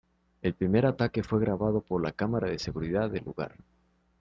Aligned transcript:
El 0.41 0.55
primer 0.55 0.87
ataque 0.87 1.21
fue 1.21 1.39
grabado 1.39 1.81
por 1.81 2.01
la 2.01 2.11
cámara 2.11 2.49
de 2.49 2.57
seguridad 2.57 3.07
del 3.11 3.23
lugar. 3.23 3.53